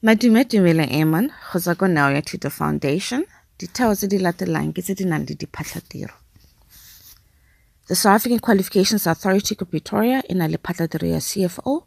[0.00, 3.24] Madume Dumela Eamon go tswa ko Neo ya Thuto Foundation.
[3.58, 6.14] Ditheo tse di latelang ke tse di nang le diphatlhatiro.
[7.88, 11.82] The South African Qualifications Authority ko Pretoria e na le phatlhatiro ya CFO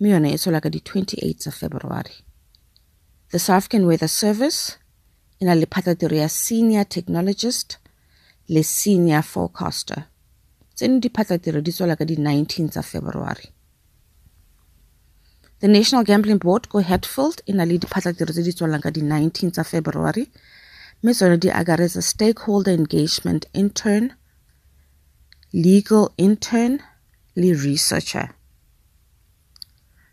[0.00, 2.12] mme yone e tshola ka di-28 tsa February.
[3.32, 4.76] The South African Weather Service
[5.40, 7.78] e na le phatlhatiro ya Senior Technologist
[8.48, 10.12] le Senior Forecaster.
[10.76, 13.55] Tseno diphatlhatiro di tswela ka di-19 tsa February.
[15.60, 19.56] The National Gambling Board ko Hatfield e na le diphatlhatiro tse di tswalang ka di-19
[19.56, 20.28] tsa February
[21.00, 24.12] mme tsone di akaretsa stakeholder engagement intern,
[25.52, 26.84] legal intern
[27.36, 28.36] le researcher.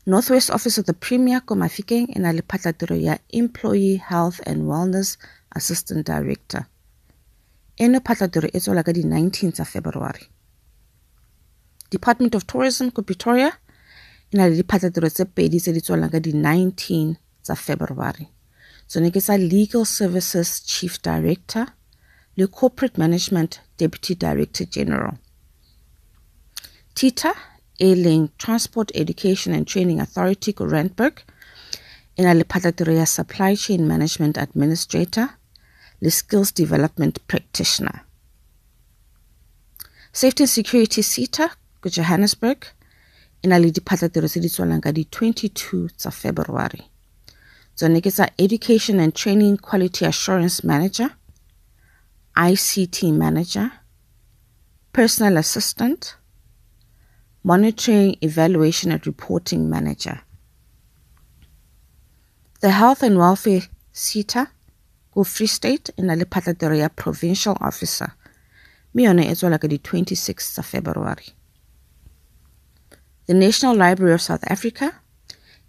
[0.06, 4.64] Northwest Office of the Premier ko Mafikeng e na le phatlhatiro ya Employee Health and
[4.64, 5.18] Wellness
[5.52, 6.68] Assistant Director.
[7.78, 10.32] Eno phatlhatiro e tswala ka di-19 tsa February.
[11.92, 13.52] Department of Tourism ko Pretoria
[14.34, 17.16] e na le diphatlhatiro tse pedi tse di tswalang ka di-19
[17.46, 18.28] tsa February.
[18.90, 21.70] Tsone ke tsa Legal Services Chief Director
[22.36, 25.14] le Corporate Management Deputy Director General.
[26.96, 27.34] TETA
[27.78, 31.22] e leng Transport Education and Training Authority ko Randburg
[32.18, 35.30] e na le phatlhatiro ya Supply Chain Management Administrator
[36.02, 38.02] le Skills Development Practitioner.
[40.12, 42.74] Safety and Security SETA ko Johannesburg
[43.44, 46.88] e na le diphatlhatiro tse di tswalang ka di-22 tsa February.
[47.76, 51.10] Tsone ke tsa Education and Training Quality Assurance Manager,
[52.38, 53.72] ICT Manager,
[54.94, 56.16] Personal Assistant,
[57.44, 60.22] Monitoring, Evaluation and Reporting Manager.
[62.62, 64.48] The Health and Welfare SETA
[65.12, 66.26] ko Free State e na le
[66.78, 68.16] ya Provincial Officer
[68.94, 71.43] mme yone e tswala ka di-26 tsa February.
[73.26, 74.92] The National Library of South Africa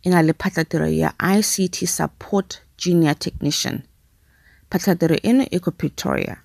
[0.03, 3.85] e na le phatlhatiro ya ICT Support Junior Technician.
[4.71, 6.43] Phatlhatiro eno e Pretoria.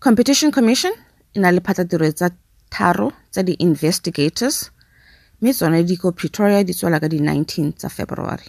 [0.00, 0.92] Competition Commission
[1.34, 2.30] e na le phatlhatiro tsa
[2.70, 4.70] tharo tsa di-investigators
[5.40, 8.48] mme tsone di ko Pretoria di tswala ka di-19 tsa February.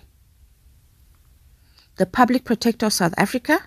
[1.97, 3.59] The Public Protector of South Africa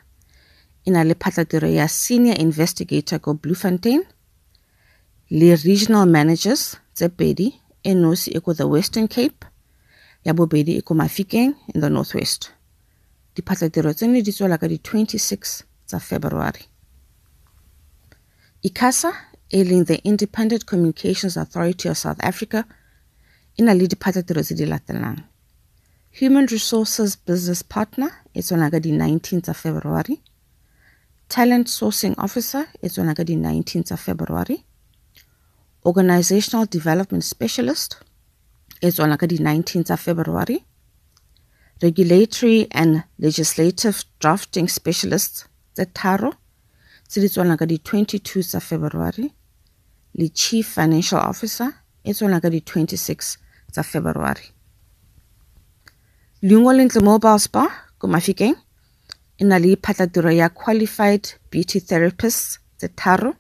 [0.87, 4.09] e na le phatlhatiro ya Senior Investigator ko Bloemfontein
[5.31, 7.53] le Regional Managers tse pedi
[7.83, 9.45] e nosi e ko the Western Cape
[10.25, 12.53] ya bobedi e ko Mafikeng in the Northwest.
[13.37, 16.65] Diphatlhatiro tseno di tswala ka di-26 tsa February.
[18.65, 19.13] ICASA
[19.53, 22.65] e leng the Independent Communications Authority of South Africa
[23.59, 25.29] e na le diphatlhatiro tse di latelang.
[26.21, 30.25] Human Resources Business Partner e tswana ka di-19 tsa February.
[31.29, 34.65] Talent Sourcing Officer e tswana ka di-19 tsa February.
[35.89, 37.97] Organizational Development Specialist
[38.81, 40.61] e on ka di-19 tsa February.
[41.81, 46.33] Regulatory and Legislative Drafting Specialist the Taro
[47.09, 49.33] tse on tswalang ka di-22 tsa February
[50.13, 51.73] The Chief Financial Officer
[52.05, 53.39] e on ka di-26
[53.73, 54.53] tsa February.
[56.43, 57.65] Lungo Lentle Mobile Spa
[57.97, 58.57] ko Mafikeng
[59.41, 63.33] e Qualified Beauty Therapists the tharo.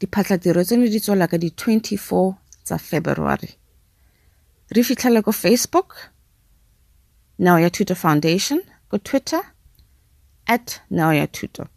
[0.00, 2.34] Diphatlhatiro tseno di tswala ka di-24
[2.64, 3.52] tsa February.
[4.74, 6.08] Re fitlhele ko Facebook,
[7.38, 9.42] nao ya Thuto Foundation, ko Twitter,
[10.46, 11.68] at nao ya Thuto.